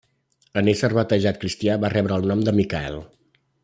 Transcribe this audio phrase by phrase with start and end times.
[0.61, 3.03] En ésser batejat cristià va rebre el nom Michael.